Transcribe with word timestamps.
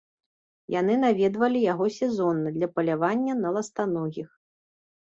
Яны 0.75 0.95
наведвалі 1.03 1.59
яго 1.73 1.85
сезонна 1.99 2.57
для 2.59 2.73
палявання 2.75 3.33
на 3.45 3.49
ластаногіх. 3.59 4.29